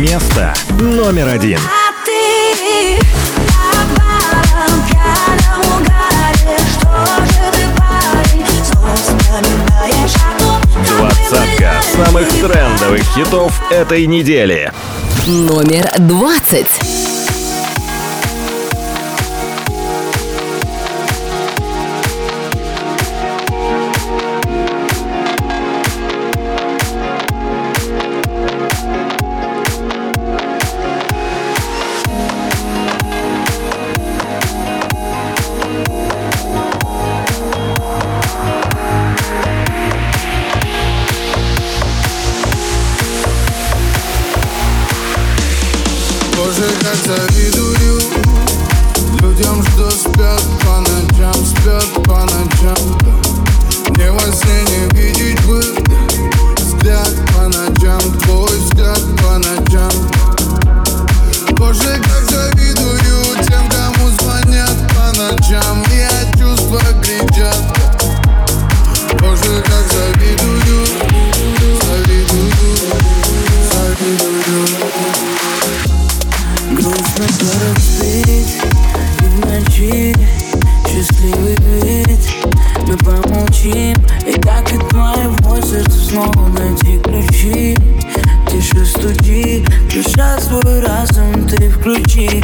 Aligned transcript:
Место 0.00 0.54
номер 0.80 1.28
один. 1.28 1.58
Двадцатка 10.86 11.82
самых 11.94 12.30
трендовых 12.30 13.02
хитов 13.14 13.52
этой 13.70 14.06
недели. 14.06 14.72
Номер 15.26 15.92
двадцать. 15.98 16.89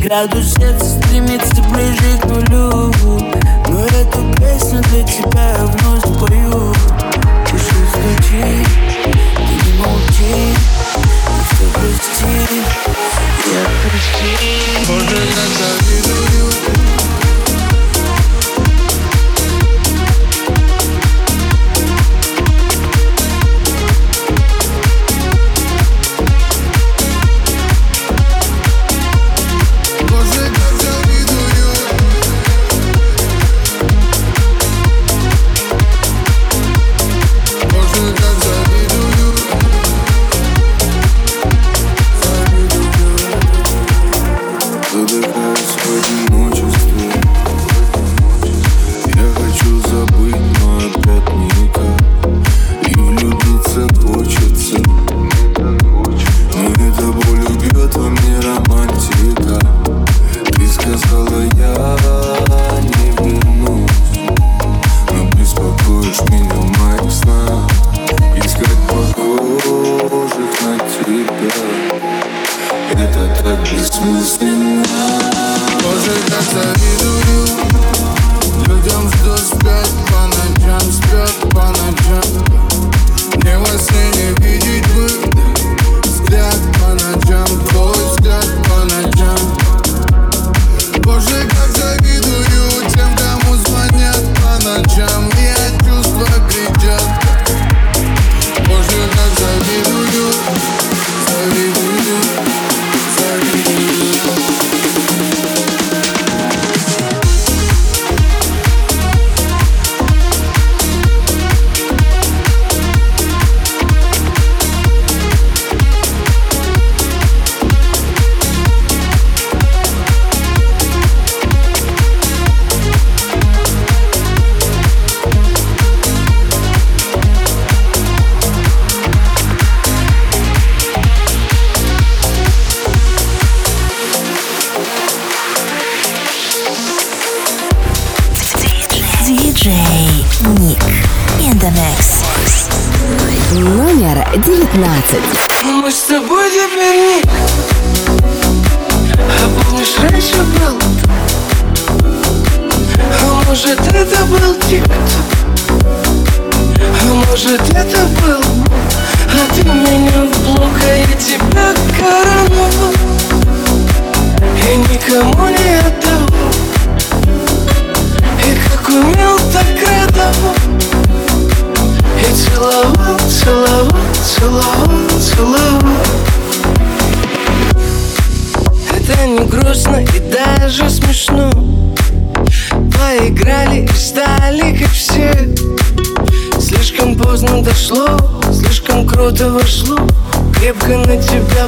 Градус 0.07 0.55
сердца 0.55 0.87
стремится 0.87 1.63
ближе 1.63 2.19
к 2.21 2.25
нулю. 2.27 2.93
Но 3.69 3.85
эту 3.87 4.35
песню 4.37 4.81
для 4.91 5.03
тебя 5.03 5.56
я 5.59 5.67
вновь 5.67 6.03
спою. 6.03 6.73
Пиши, 7.45 7.75
стучи, 7.91 8.65
ты 9.37 9.55
не 9.67 9.79
молчи 9.79 10.55
Ты 11.27 11.41
все 11.51 11.67
прости, 11.75 12.35
я 13.53 13.62
прости. 13.83 14.33
Боже, 14.89 15.21
как 15.35 15.51
завидую 15.59 17.25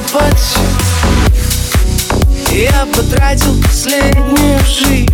подсел 0.00 0.62
Я 2.50 2.86
потратил 2.94 3.54
последнюю 3.62 4.58
жизнь. 4.60 5.08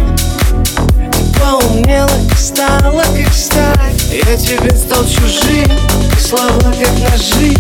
Поумнела 1.41 2.11
и 2.31 2.35
стала 2.37 3.03
как 3.03 3.33
сталь. 3.33 3.95
Я 4.11 4.37
тебе 4.37 4.75
стал 4.77 5.05
чужим, 5.05 5.71
слова 6.19 6.73
как 6.73 7.11
ножи. 7.11 7.55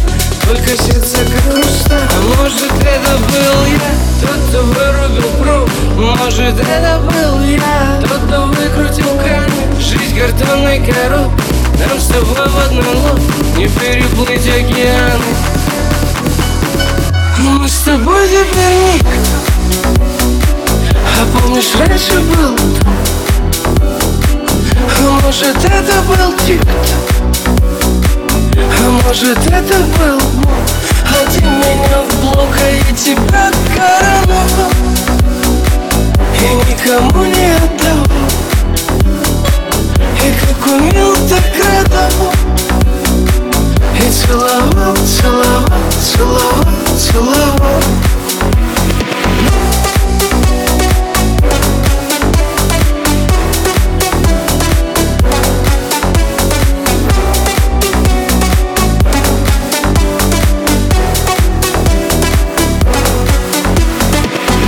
Только 0.47 0.76
сердце 0.76 1.19
как 1.25 1.55
хрусталь 1.55 2.09
А 2.11 2.37
может 2.37 2.71
это 2.82 3.17
был 3.17 3.65
я, 3.73 4.21
тот, 4.21 4.38
кто 4.49 4.62
вырубил 4.62 5.31
пруд 5.43 5.71
Может 5.97 6.61
это 6.61 7.00
был 7.00 7.43
я, 7.44 8.00
тот, 8.03 8.21
кто 8.26 8.47
выкрутил 8.47 9.09
кран 9.21 9.50
Жизнь 9.81 10.19
картонной 10.19 10.81
коробкой. 10.81 11.44
Нам 11.79 11.99
с 11.99 12.06
тобой 12.09 12.47
в 12.47 12.59
одной 12.59 12.94
лодке 12.94 13.56
Не 13.56 13.69
переплыть 13.69 14.47
океаны 14.47 15.74
Мы 17.44 17.69
с 17.69 17.81
тобой 17.81 18.26
теперь 18.26 18.94
никто 18.94 19.08
А 20.96 21.38
помнишь, 21.38 21.75
раньше 21.79 22.20
был 22.20 22.56
А 24.99 25.20
может 25.23 25.56
это 25.56 26.00
был 26.08 26.32
тик-то 26.46 26.96
А 28.56 28.91
может 29.05 29.38
это 29.46 29.79
был 29.99 30.20
А 31.05 31.31
ты 31.31 31.41
меня 31.43 32.02
в 32.08 32.20
блок, 32.23 32.56
а 32.58 32.70
я 32.70 32.96
тебя 32.96 33.50
короновал 33.76 34.70
И 36.40 36.73
никому 36.73 37.25
не 37.25 37.56
отдавал 37.56 38.14
и 40.25 40.32
как 40.40 40.67
умел, 40.73 41.12
так 41.29 41.44
радовал 41.61 42.32
И 44.00 44.11
целовал, 44.11 44.97
целовал, 44.97 45.69
целовал, 46.00 46.94
целовал 47.04 47.80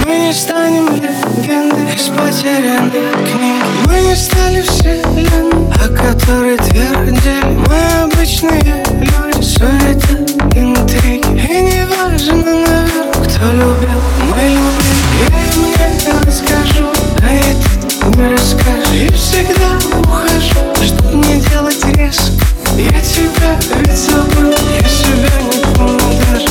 Мы 0.04 0.18
не 0.18 0.32
станем 0.32 0.86
легендой 0.96 1.94
из 1.94 2.08
потерянных 2.08 2.92
книг 2.92 3.64
Мы 3.86 4.00
не 4.00 4.14
стали 4.16 4.62
вселенной, 4.62 5.72
о 5.74 5.88
которой 5.88 6.56
твердили. 6.58 7.42
Мы 7.68 8.02
обычные 8.04 8.84
люди, 9.00 9.42
суета, 9.42 10.16
интриги. 10.54 11.26
И 11.48 11.60
не 11.62 11.85
кто 12.08 13.52
любил, 13.52 14.00
мы 14.30 14.42
любим 14.42 14.96
Я 15.18 15.36
им 15.52 15.62
не 15.66 16.26
расскажу, 16.26 16.86
а 17.20 17.26
это 17.26 18.16
не 18.16 18.32
расскажешь 18.32 18.92
И 18.94 19.12
всегда 19.12 19.76
ухожу, 19.98 20.60
чтоб 20.84 21.14
не 21.14 21.40
делать 21.40 21.84
резко. 21.96 22.32
Я 22.76 23.00
тебя 23.00 23.58
ведь 23.80 23.98
забыл, 23.98 24.54
я 24.80 24.88
себя 24.88 25.32
не 25.42 25.58
помню 25.74 26.22
даже. 26.30 26.48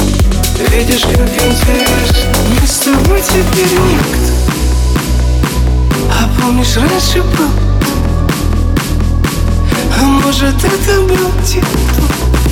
Видишь, 0.72 1.04
как 1.04 1.30
интересно 1.30 2.18
Мы 2.60 2.68
с 2.68 2.78
тобой 2.80 3.22
теперь 3.22 3.80
никто. 3.80 4.34
А 6.12 6.42
помнишь, 6.42 6.76
раньше 6.76 7.22
был? 7.22 7.50
А 9.98 10.04
может, 10.04 10.56
это 10.64 11.02
был 11.02 11.32
титул 11.46 12.45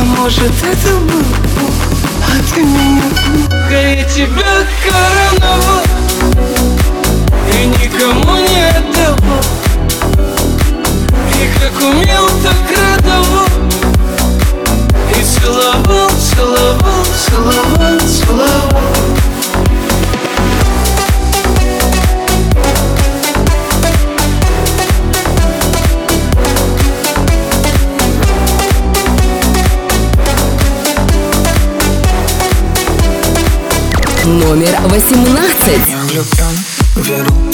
А 0.00 0.04
может, 0.04 0.52
это 0.62 0.94
был 0.94 1.24
Бог, 1.56 1.74
А 2.22 2.54
ты 2.54 2.62
меня? 2.62 3.02
А 3.50 3.72
я 3.72 4.04
тебя 4.04 4.64
короновал 4.86 5.82
И 7.52 7.66
никому 7.66 8.36
не 8.36 8.68
отдавал 8.68 9.42
И 11.34 11.48
как 11.58 11.82
умел, 11.82 12.28
так 12.44 12.78
радовал 12.78 13.67
Номер 34.38 34.78
18. 34.84 35.88
Я 35.88 35.98
влюблен, 36.02 36.58
веру, 36.96 37.47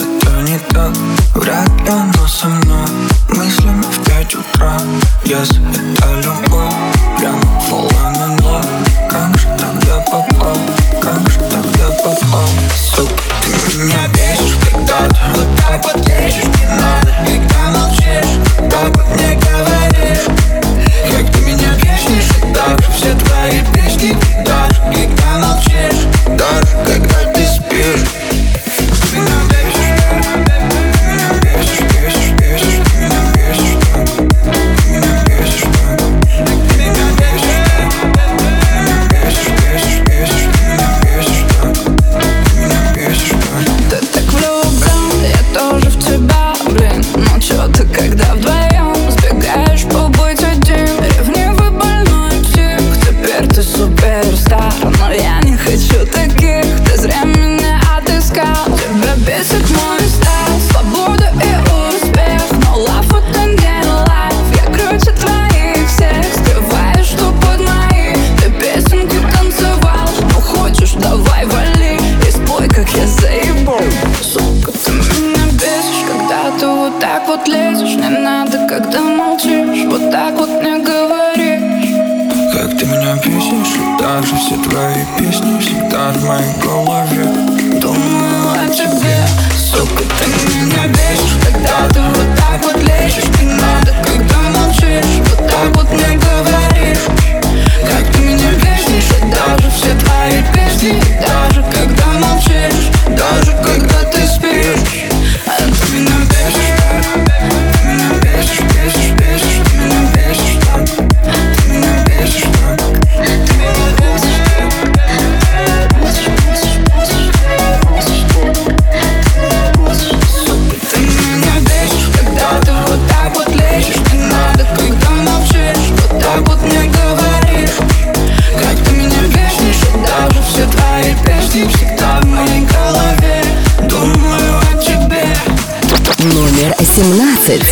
Exit. 137.46 137.62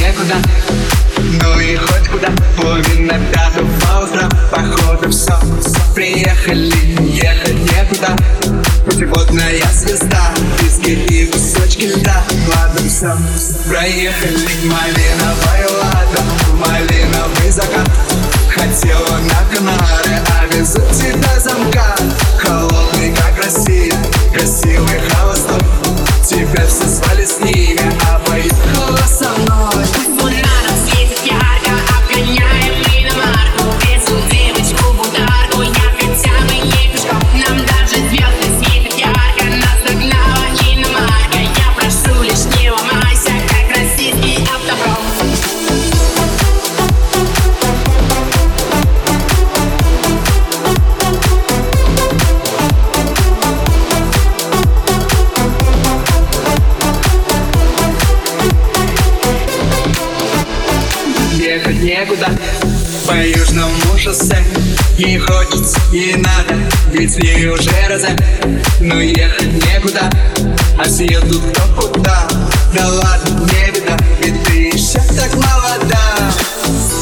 Некуда, 0.00 0.34
ну 1.40 1.60
и 1.60 1.76
хоть 1.76 2.08
куда, 2.08 2.30
половина 2.56 3.14
пятого 3.32 4.04
утра, 4.04 4.28
походу 4.50 5.08
все, 5.10 5.38
приехали, 5.94 6.72
ехать 7.08 7.54
некуда, 7.54 8.16
путеводная 8.84 9.62
звезда, 9.72 10.32
диски 10.60 10.90
и 10.90 11.26
кусочки 11.26 11.84
льда, 11.84 12.24
ладно 12.48 12.80
все, 12.88 13.16
проехали 13.68 14.48
момент. 14.64 15.09
Южном 63.36 63.70
ужасе. 63.94 64.44
Ей 64.98 65.18
хочется 65.18 65.78
и 65.92 66.16
надо, 66.16 66.54
ведь 66.92 67.12
с 67.12 67.16
ней 67.16 67.46
уже 67.46 67.70
раза 67.88 68.08
Но 68.80 69.00
ехать 69.00 69.52
некуда, 69.66 70.10
а 70.76 70.84
съедут 70.84 71.42
кто 71.52 71.62
куда? 71.80 72.26
Да 72.74 72.88
ладно, 72.88 73.46
не 73.46 73.70
беда, 73.70 73.96
ведь 74.20 74.42
ты 74.44 74.52
еще 74.76 74.98
так 75.14 75.32
молода. 75.34 76.32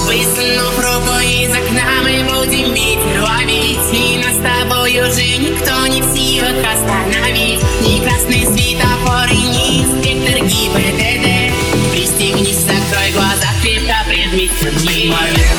Высунув 0.04 0.76
руку 0.76 1.18
из 1.20 1.50
окна 1.50 2.02
мы 2.02 2.24
будем 2.24 2.74
ветер 2.74 3.22
ловить. 3.22 3.78
И 3.92 4.22
нас 4.22 4.36
с 4.36 4.42
тобой 4.42 5.00
уже 5.00 5.38
никто 5.38 5.86
не 5.86 6.02
в 6.02 6.14
силах 6.14 6.56
остановить. 6.60 7.62
Ни 7.80 8.04
красный 8.04 8.44
светофор 8.44 9.28
и 9.30 9.42
ни 9.48 9.82
инспектор 9.82 10.44
ГИБДД. 10.46 11.54
Пристегнись, 11.92 12.58
закрой 12.60 13.12
глаза, 13.14 13.48
крепко 13.62 13.96
предметом 14.06 14.76
не 14.84 15.10
момент 15.10 15.57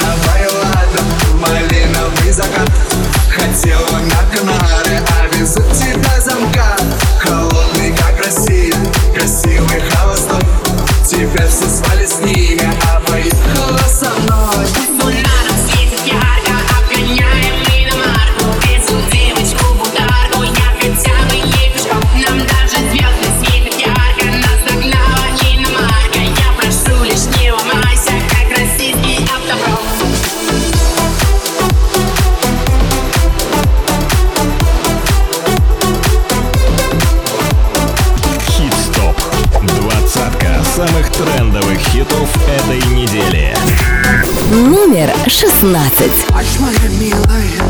16. 45.61 47.68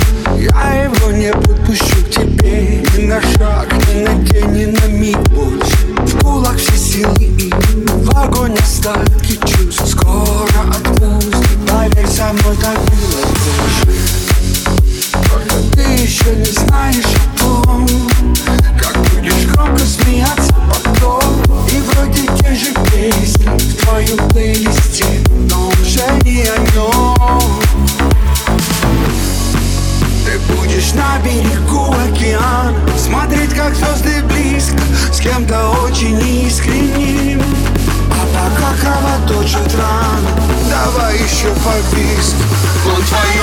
That's 43.12 43.39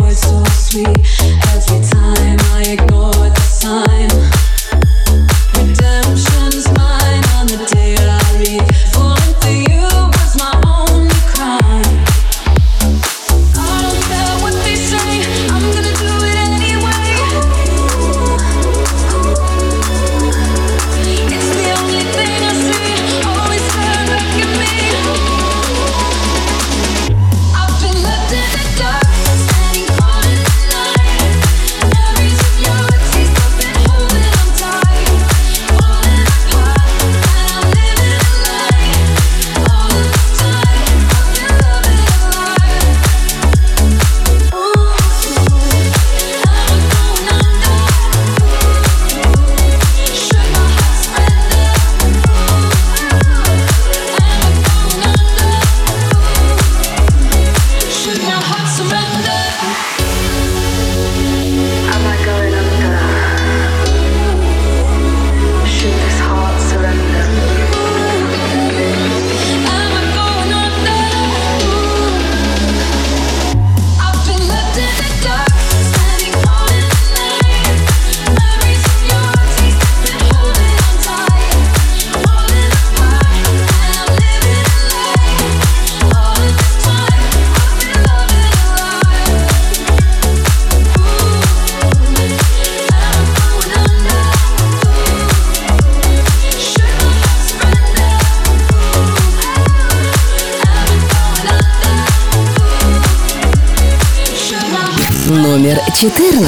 words 0.00 0.20
so 0.20 0.42
sweet. 0.44 0.86
Every 1.52 1.80
time 1.88 2.38
I 2.52 2.64
ignore 2.68 3.12
the 3.12 3.40
sign. 3.40 4.53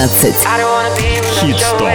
12. 0.06 0.36
Хит-стоп. 1.40 1.88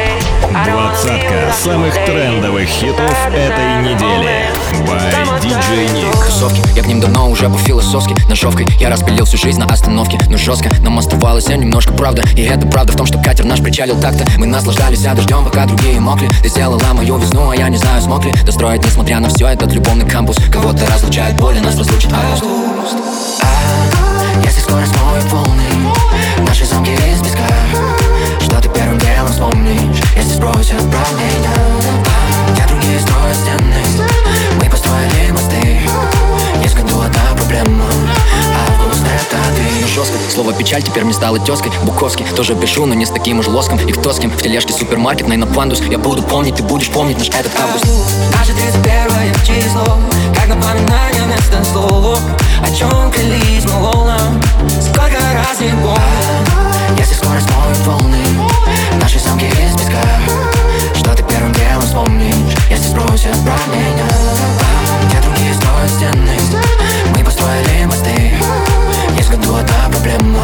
Двадцатка 0.50 1.54
самых 1.64 1.94
трендовых 1.94 2.68
хитов 2.68 3.10
этой 3.34 3.82
недели. 3.84 4.50
By 4.86 5.40
DJ 5.40 5.88
Nick. 5.94 6.22
Кроссовки. 6.22 6.62
Я 6.76 6.84
к 6.84 6.88
ним 6.88 7.00
давно 7.00 7.30
уже 7.30 7.48
был 7.48 7.58
философски 7.58 8.14
Ножовкой 8.28 8.68
я 8.80 8.90
распилил 8.90 9.24
всю 9.24 9.38
жизнь 9.38 9.60
на 9.60 9.66
остановке 9.66 10.20
Но 10.28 10.38
жестко 10.38 10.70
нам 10.82 11.00
оставалось 11.00 11.46
все 11.46 11.56
немножко 11.56 11.94
правда 11.94 12.24
И 12.36 12.42
это 12.42 12.68
правда 12.68 12.92
в 12.92 12.96
том, 12.98 13.06
что 13.06 13.18
катер 13.22 13.46
наш 13.46 13.62
причалил 13.62 13.98
так-то 14.00 14.26
Мы 14.38 14.46
наслаждались 14.46 15.06
а 15.06 15.14
дождем, 15.14 15.46
пока 15.46 15.66
другие 15.66 16.00
мокли 16.00 16.30
Ты 16.42 16.50
сделала 16.50 16.82
мою 16.94 17.18
весну, 17.18 17.50
а 17.50 17.56
я 17.56 17.70
не 17.70 17.78
знаю, 17.78 18.02
смог 18.02 18.26
ли 18.26 18.34
Достроить, 18.44 18.84
несмотря 18.84 19.20
на 19.20 19.30
все, 19.30 19.48
этот 19.48 19.72
любовный 19.72 20.10
кампус 20.10 20.38
Кого-то 20.52 20.86
разлучает 20.88 21.40
боль, 21.40 21.58
и 21.58 21.62
нас 21.62 21.78
разлучит 21.78 22.12
август 22.12 22.44
а, 23.42 24.42
Если 24.44 24.60
скоро 24.60 24.86
смою 24.86 25.22
полный 25.30 26.46
Наши 26.46 26.66
замки 26.66 26.92
из 26.92 27.22
песка 27.22 28.01
вспомнишь 29.42 30.02
Если 30.16 30.34
сбросят 30.34 30.80
про 30.80 31.06
меня 31.18 31.56
Я 32.58 32.68
другие 32.68 33.00
строят 33.00 33.36
стены 33.36 34.08
Мы 34.62 34.70
построили 34.70 35.32
мосты 35.32 35.80
Есть 36.62 36.76
году 36.76 37.02
одна 37.02 37.36
проблема 37.36 37.86
Август 38.70 39.04
это 39.04 39.38
ты. 39.56 39.88
Жестко, 39.88 40.18
слово 40.30 40.54
печаль 40.54 40.84
теперь 40.84 41.04
мне 41.04 41.14
стало 41.14 41.40
тезкой 41.40 41.72
Буковский, 41.84 42.26
тоже 42.36 42.56
пишу, 42.56 42.86
но 42.86 42.94
не 42.94 43.06
с 43.06 43.10
таким 43.10 43.40
уж 43.40 43.48
лоском 43.48 43.80
И 43.80 43.92
кто 43.92 44.14
с 44.14 44.20
кем, 44.20 44.30
в 44.30 44.42
тележке 44.42 44.74
супермаркет, 44.74 45.28
на 45.28 45.48
пандус 45.48 45.82
Я 45.90 45.98
буду 45.98 46.22
помнить, 46.22 46.56
ты 46.56 46.64
будешь 46.64 46.90
помнить 46.90 47.18
наш 47.18 47.30
этот 47.30 47.52
август. 47.60 47.86
Наше 48.38 48.54
31 48.54 49.34
число. 49.44 49.98
Как 50.36 50.48
напоминание 50.48 51.24
вместо 51.24 51.64
слов. 51.72 52.20
О 52.62 52.76
чем 52.76 53.12
клялись 53.12 53.66
мы 53.66 53.82
волнам 53.82 54.42
Сколько 54.80 55.18
раз 55.34 55.60
не 55.60 55.70
помню 55.70 56.71
Если 56.98 57.16
скорость 57.16 57.48
смоет 57.50 57.78
волны 57.86 58.24
Наши 59.02 59.20
замки 59.20 59.46
из 59.46 59.74
песка 59.74 60.02
Что 60.96 61.16
ты 61.16 61.24
первым 61.24 61.54
делом 61.54 61.82
вспомнишь? 61.82 62.56
Если 62.70 62.90
спросят 62.90 63.38
про 63.44 63.54
меня 63.74 64.08
Где 65.08 65.22
другие 65.22 65.54
строят 65.54 65.90
стены 65.90 66.38
Мы 67.16 67.24
построили 67.24 67.86
мосты 67.86 68.34
если 69.18 69.36
твоя 69.36 69.66
проблема, 69.92 70.44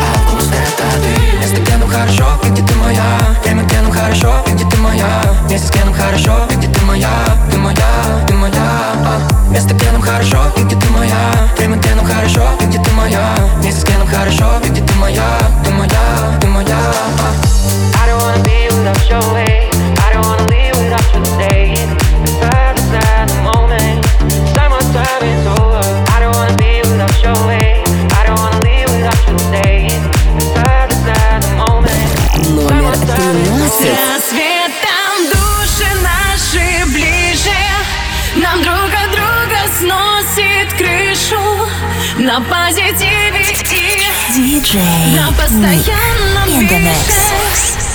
а 0.00 0.28
вкус 0.28 0.48
это 0.48 1.02
ты 1.02 1.36
Вместе 1.36 1.64
кеном 1.64 1.88
хорошо, 1.88 2.26
где 2.44 2.62
ты 2.62 2.74
моя. 2.76 3.18
Время 3.44 3.68
кеном 3.68 3.92
хорошо, 3.92 4.44
где 4.52 4.64
ты 4.64 4.76
моя. 4.78 5.06
Вместе 5.46 5.72
кеном 5.72 5.94
хорошо, 5.94 6.46
где 6.50 6.68
ты 6.68 6.80
моя. 6.84 7.10
Ты 7.50 7.58
моя, 7.58 7.86
ты 8.26 8.34
моя. 8.34 8.52
А. 9.06 9.34
Кеном 9.84 10.00
хорошо, 10.00 10.38
где 10.56 10.76
ты 10.76 10.88
моя. 10.90 11.14
Время 11.58 11.78
кеном 11.78 12.06
хорошо, 12.06 12.48
где 12.66 12.78
ты 12.78 12.90
моя. 12.92 13.34
Вместе 13.60 13.86
кеном 13.86 14.08
хорошо, 14.08 14.46
где 14.64 14.80
ты 14.80 14.94
моя. 14.94 15.22
Ты 15.62 15.70
моя, 15.70 16.38
ты 16.40 16.46
моя. 16.48 16.78
I 17.96 18.06
don't 18.06 18.18
wanna 18.18 18.42
be 20.48 20.70
without 20.72 21.14
you 21.14 21.24
today 21.24 21.74
It's 22.22 22.38
hard 22.42 22.76
to 22.76 22.82
the 23.28 23.42
moment. 23.42 24.04
Summertime 24.54 25.22
is 25.22 25.46
over 25.46 25.73
на 42.34 42.40
позитиве 42.40 43.42
и 43.48 44.32
диджей 44.34 44.82
на 45.16 45.30
постоянном 45.30 46.48
Интернет. 46.48 47.93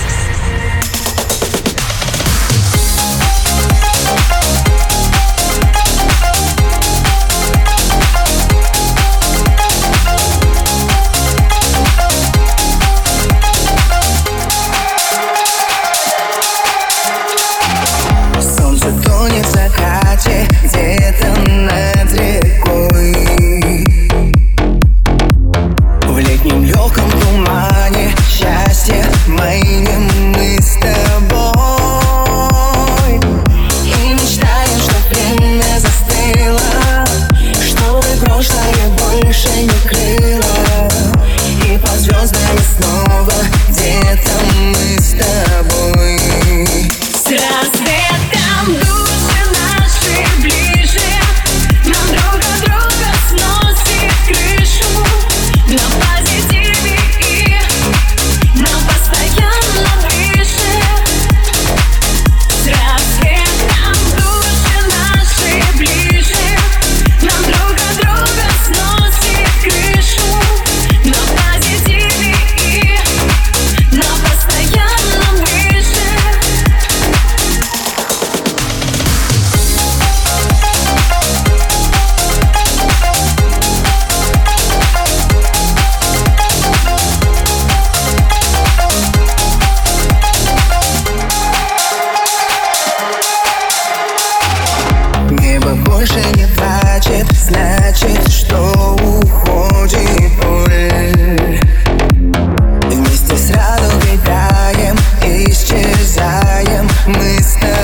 мы 107.10 107.42
с 107.42 107.54
тобой 107.56 107.79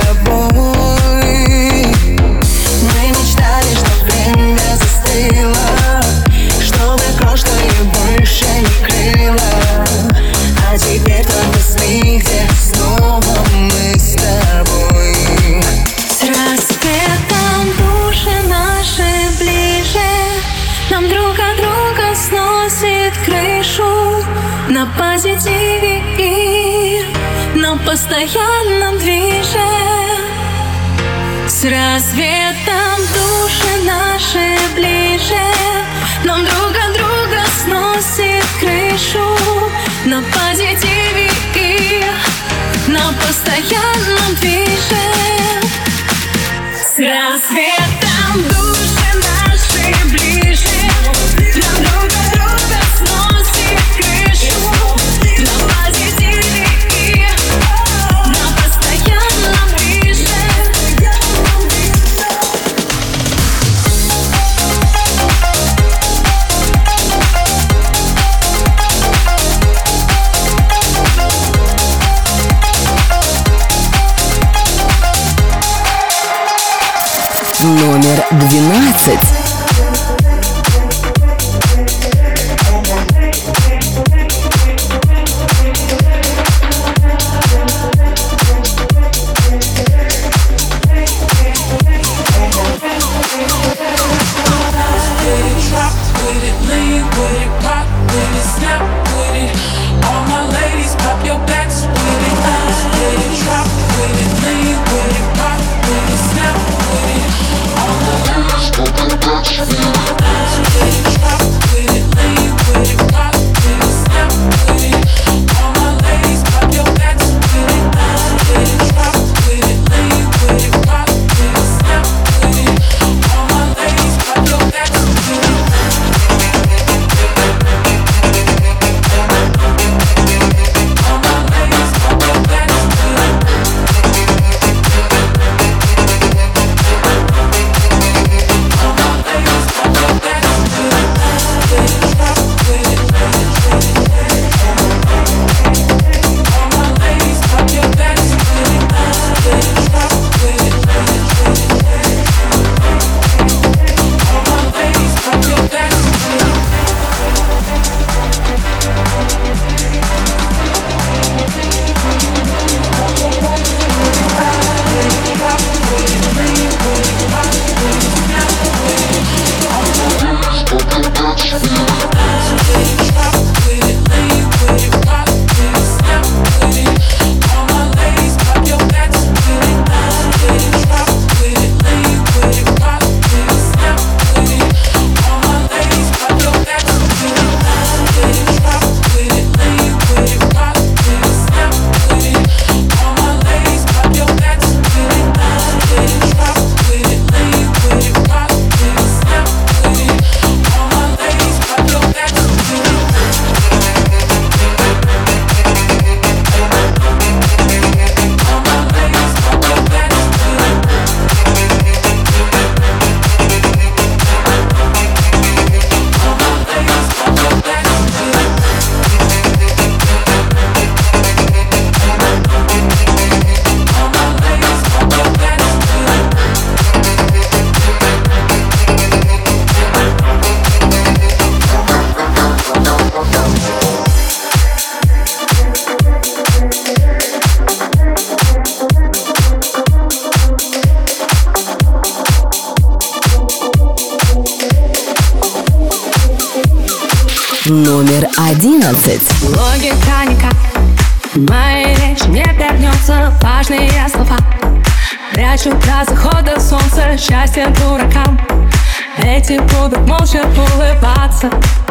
WhatsApp. 261.35 261.84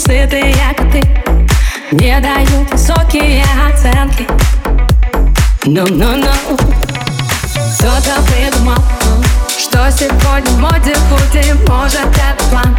сытые 0.00 0.54
коты 0.76 1.02
Не 1.92 2.18
дают 2.20 2.70
высокие 2.70 3.44
оценки. 3.68 4.26
Ну-ну-ну. 5.66 6.56
Кто-то 7.76 8.22
придумал, 8.26 8.82
что 9.58 9.90
сегодня 9.90 10.50
в 10.50 10.58
моде 10.58 10.94
худим 11.08 11.58
Может 11.66 12.00
это 12.00 12.44
план, 12.50 12.78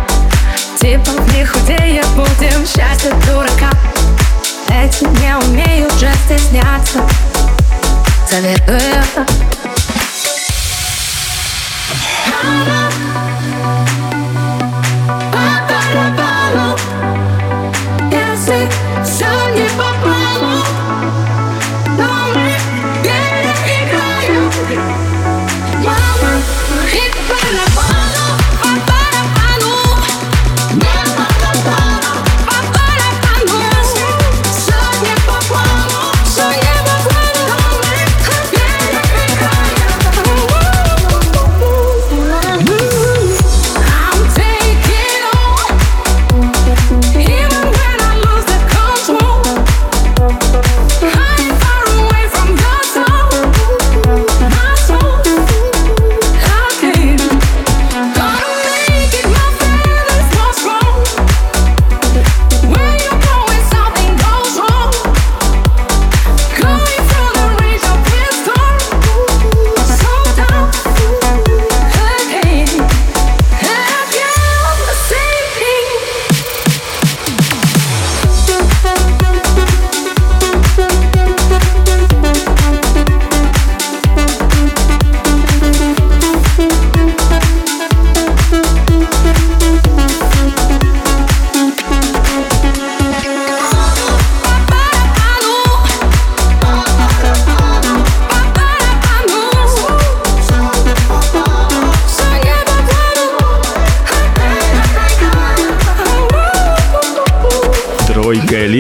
типа 0.80 1.12
не 1.34 1.46
худее 1.46 2.04
будем. 2.16 2.66
Счастье 2.66 3.12
дурака, 3.28 3.72
эти 4.70 5.04
не 5.04 5.36
умеют 5.38 5.94
же 5.94 6.12
стесняться. 6.26 7.02
Советую 8.28 8.78
это 8.78 9.26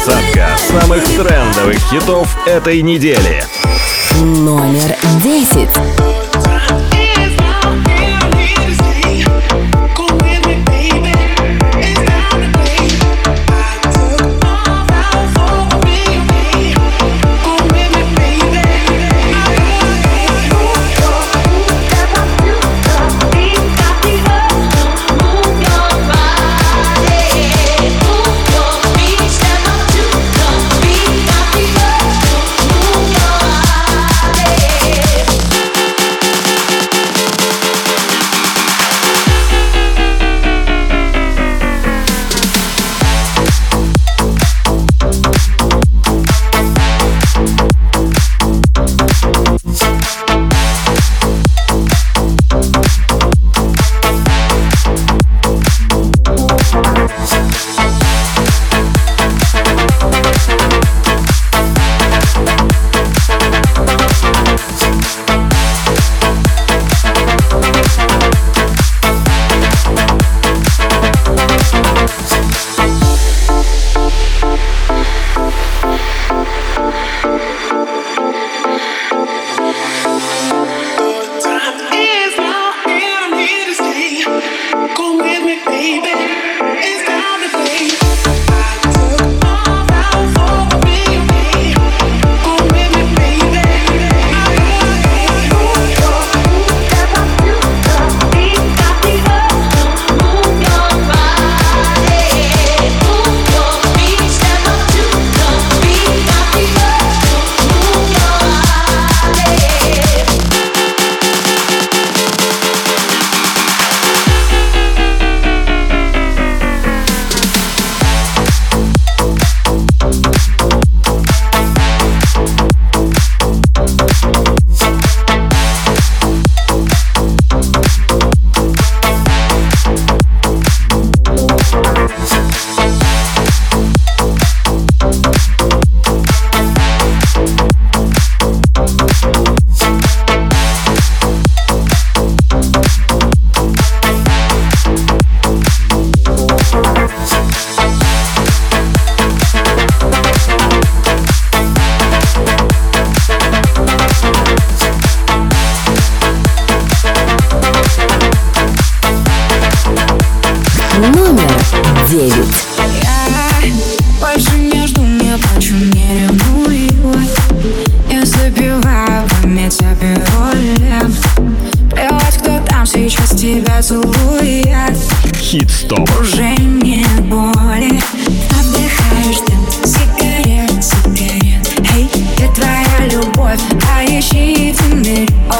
двадцатка 0.00 0.56
самых 0.56 1.04
трендовых 1.04 1.76
хитов 1.90 2.34
этой 2.46 2.80
недели. 2.80 3.44
Номер 4.22 4.96
десять. 5.22 5.68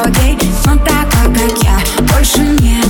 злодей, 0.03 0.39
но 0.65 0.77
такой, 0.77 1.35
как 1.35 1.63
я, 1.63 1.79
больше 2.15 2.41
нет 2.41 2.90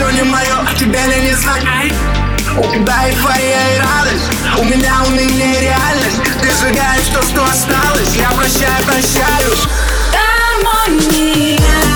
все 0.00 0.10
не 0.12 0.22
мое, 0.22 0.56
а 0.66 0.74
тебя 0.78 1.06
ли 1.08 1.20
не 1.20 1.34
знать? 1.34 1.62
У 2.56 2.62
тебя 2.72 3.06
эйфория 3.06 3.76
и 3.76 3.80
радость, 3.80 4.30
у 4.58 4.64
меня 4.64 4.94
уныние 5.06 5.56
и 5.56 5.60
реальность. 5.60 6.22
Ты 6.40 6.50
сжигаешь 6.50 7.08
то, 7.08 7.22
что 7.22 7.44
осталось, 7.44 8.16
я 8.16 8.30
прощаю, 8.30 8.82
прощаюсь. 8.84 9.68
Гармония. 10.10 11.89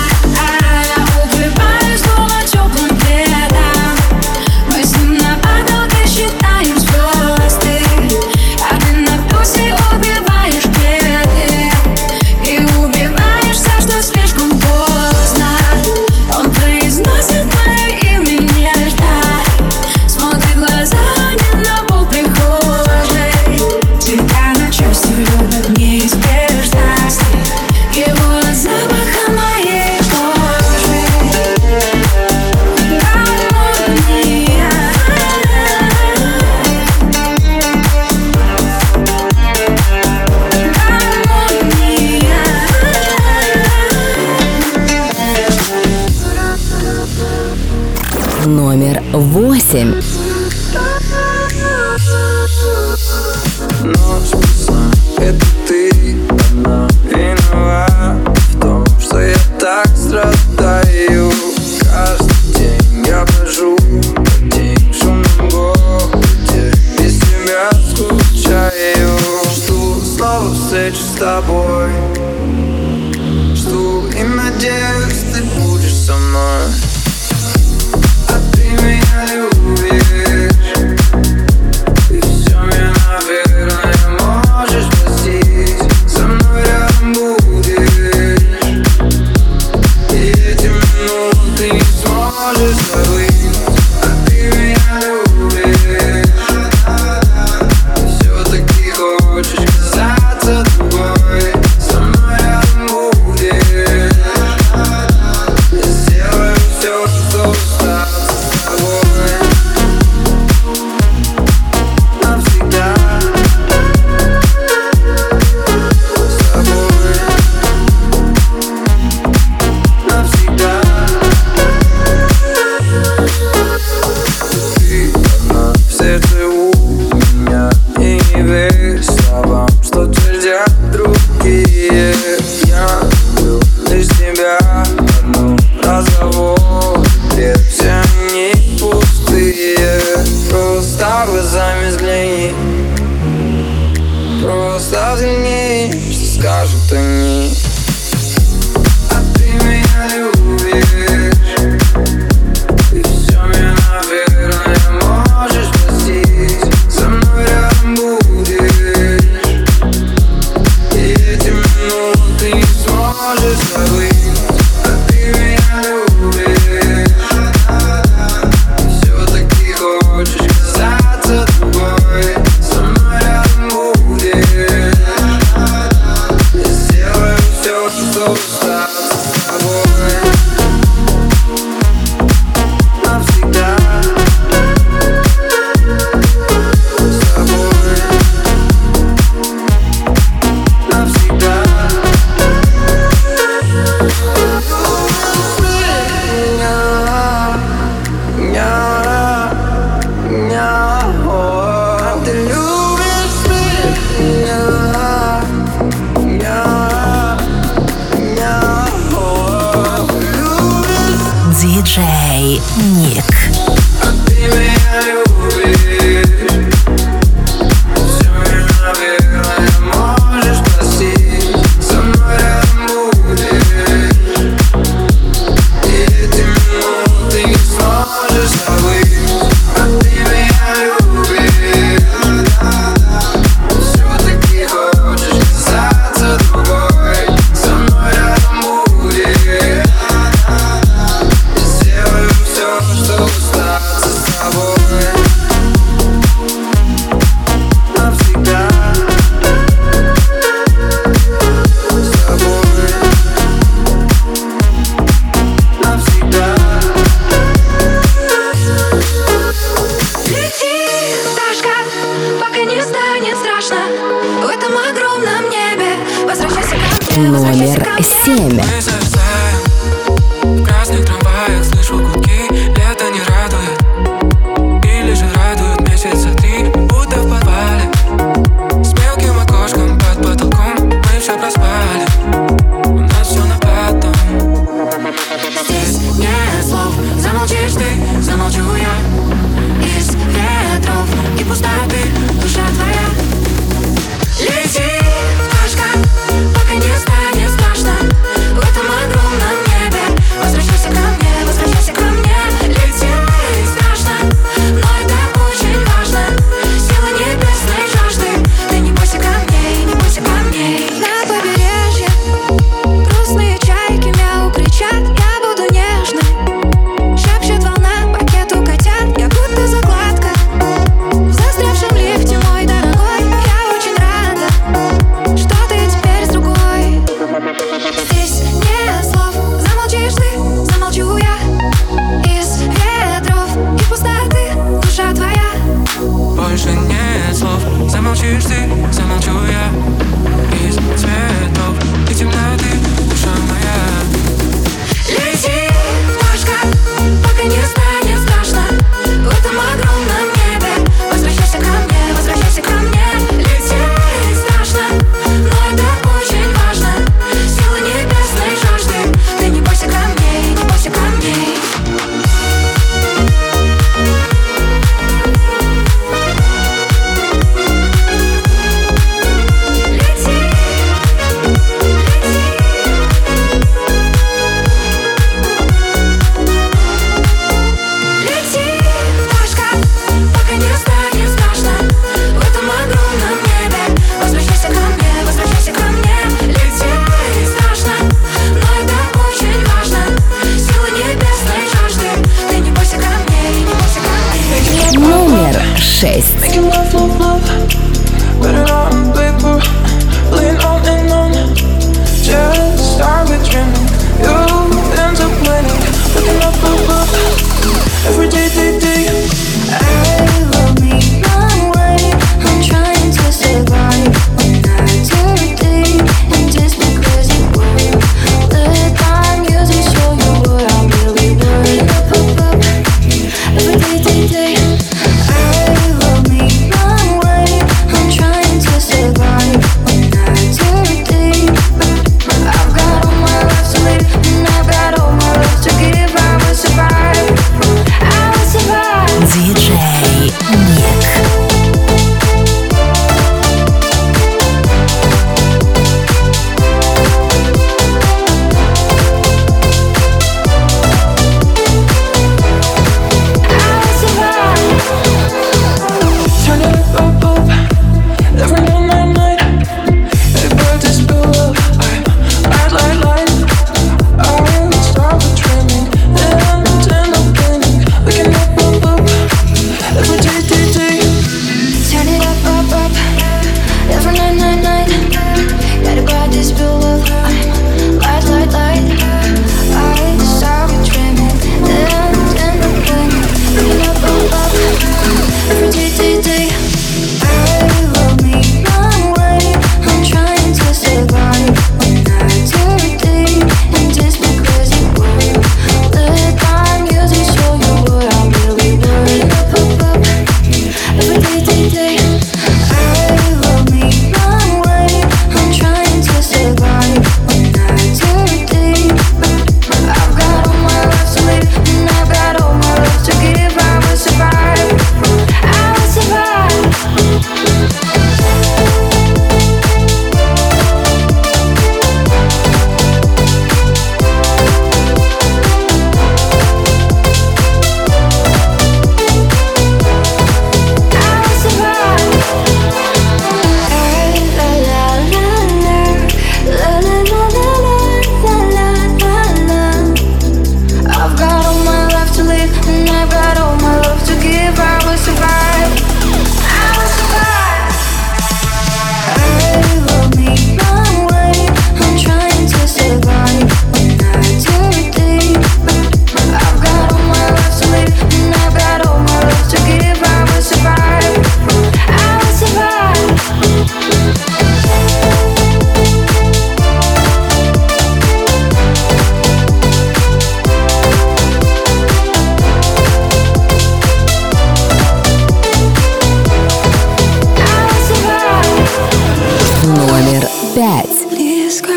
Близко 581.45 581.73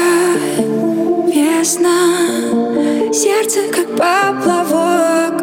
весна, 1.26 2.00
сердце 3.12 3.70
как 3.70 3.88
поплавок. 3.90 5.42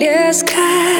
Леска, 0.00 0.95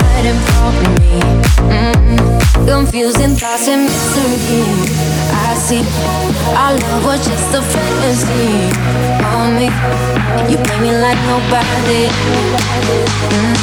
hiding 0.00 0.40
from 0.48 0.74
me. 0.94 1.20
Mm, 1.70 2.66
confusing 2.66 3.34
thoughts 3.36 3.68
and 3.68 3.84
mystery. 3.84 5.21
I 5.30 5.54
see 5.54 5.84
our 6.56 6.74
love 6.74 7.04
was 7.04 7.20
just 7.26 7.54
a 7.54 7.62
fantasy 7.62 8.72
on 9.34 9.54
me. 9.56 9.68
You 10.50 10.58
me 10.82 10.90
like 10.98 11.20
nobody. 11.30 12.08
Mm, 13.30 13.54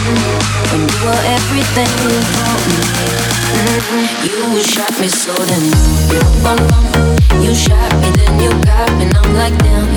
when 0.71 0.81
you 0.87 0.99
were 1.05 1.23
everything 1.35 1.91
me. 2.05 2.79
Mm, 3.55 4.55
You 4.55 4.63
shot 4.63 4.93
me 4.99 5.07
so 5.09 5.33
you 7.43 7.53
shot 7.55 7.91
me 8.01 8.09
then 8.17 8.33
you 8.39 8.51
got 8.63 8.89
me. 8.97 9.05
I'm 9.15 9.33
like 9.35 9.57
damn. 9.59 9.89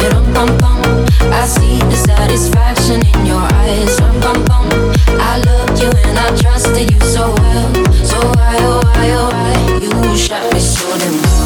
I 1.32 1.46
see 1.46 1.78
the 1.78 1.96
satisfaction 1.96 3.04
in 3.06 3.26
your 3.26 3.40
eyes. 3.40 3.98
I 4.00 5.38
loved 5.46 5.80
you 5.80 5.90
and 6.06 6.18
I 6.18 6.36
trusted 6.36 6.90
you 6.90 7.00
so 7.00 7.32
well. 7.34 7.68
So 8.04 8.18
why 8.36 8.56
oh 8.60 8.80
why 8.84 9.10
oh 9.16 9.28
why 9.32 9.78
you 9.82 10.16
shot 10.16 10.52
me 10.52 10.60
so 10.60 10.86
damn, 10.98 11.16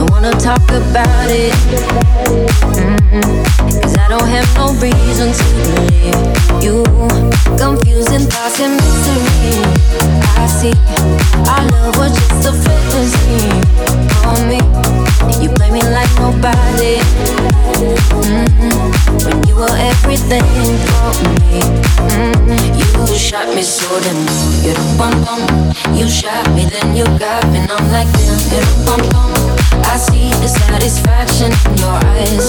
I 0.00 0.02
wanna 0.08 0.32
talk 0.32 0.64
about 0.70 1.28
it. 1.28 1.52
Mm-mm. 2.72 3.20
Cause 3.82 3.98
I 3.98 4.08
don't 4.08 4.28
have 4.28 4.48
no 4.56 4.72
reason 4.80 5.28
to 5.28 5.44
believe 5.60 6.64
you. 6.64 6.84
Confusing 7.60 8.24
thoughts 8.32 8.60
and 8.60 8.80
misery 8.80 9.60
I 10.40 10.46
see, 10.48 10.72
our 11.52 11.60
love 11.68 11.96
was 12.00 12.16
just 12.16 12.48
a 12.48 12.52
fantasy. 12.56 13.44
On 14.24 14.48
me 14.48 14.56
You 15.42 15.50
play 15.52 15.70
me 15.70 15.82
like 15.84 16.08
nobody. 16.16 16.96
Mm-mm. 18.24 19.24
When 19.26 19.46
you 19.46 19.54
were 19.54 19.76
everything 19.76 20.48
for 20.88 21.12
me. 21.28 21.60
Mm 22.08 23.10
You 23.10 23.18
shot 23.18 23.54
me 23.54 23.62
so 23.62 24.00
damn 24.00 24.16
You 24.64 24.72
don't 24.72 24.96
bum 24.96 25.12
bum 25.24 25.42
You 25.94 26.08
shot 26.08 26.48
me 26.54 26.64
then 26.64 26.96
you 26.96 27.04
got 27.18 27.44
me 27.52 27.58
And 27.58 27.70
I'm 27.70 27.84
like 27.92 28.08
damn 28.16 28.40
You 28.48 28.60
don't 28.64 28.86
bum 28.86 29.02
bum 29.12 29.39
I 29.90 29.96
see 29.96 30.30
the 30.38 30.46
satisfaction 30.46 31.50
in 31.66 31.78
your 31.82 31.98
eyes. 32.14 32.46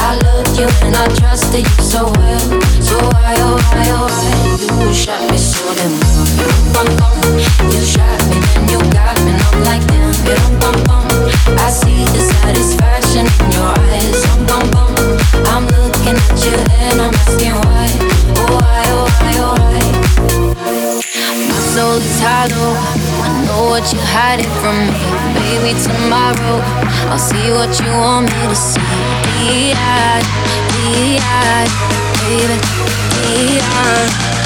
I 0.00 0.16
you 0.56 0.66
and 0.86 0.96
I 0.96 1.06
trusted 1.14 1.60
you 1.60 1.82
so 1.84 2.08
well. 2.16 2.40
So 2.80 2.96
why 2.96 3.36
oh 3.44 3.60
why 3.68 3.84
oh 3.92 4.08
why? 4.08 4.80
You 4.80 4.94
shot 4.94 5.20
me 5.30 5.36
so 5.36 5.60
damn 5.76 5.92
You. 6.72 7.12
Shot 7.84 8.20
me 8.32 8.40
then 8.48 8.64
you 8.72 8.80
got 8.96 9.12
me. 9.24 9.32
And 9.36 9.42
I'm 9.44 9.60
like 9.68 9.84
damn 9.92 10.12
I 11.60 11.68
see 11.68 12.00
the 12.08 12.22
satisfaction 12.40 13.28
in 13.44 13.52
your 13.52 13.76
eyes. 13.76 14.24
I'm 15.52 15.68
looking 15.68 16.16
at 16.16 16.36
you 16.40 16.56
and 16.80 16.96
I'm 17.04 17.12
asking 17.12 17.56
why. 17.60 17.92
Oh 18.40 18.56
why, 18.56 18.84
oh 18.88 19.04
why, 19.20 19.34
oh 19.44 19.52
why? 19.60 19.84
My 21.44 21.60
hollow 22.24 23.05
know 23.56 23.70
what 23.70 23.92
you're 23.92 24.02
hiding 24.02 24.50
from 24.60 24.76
me. 24.86 25.00
Baby, 25.40 25.72
tomorrow 25.80 26.60
I'll 27.10 27.18
see 27.18 27.50
what 27.52 27.72
you 27.80 27.90
want 27.92 28.26
me 28.26 28.42
to 28.48 28.56
see. 28.56 28.80
Be-eyed, 29.24 30.26
be-eyed 30.72 31.70
Baby, 32.20 32.56
be-eyed 33.22 34.12
You 34.12 34.14
shot 34.26 34.40
me 34.40 34.45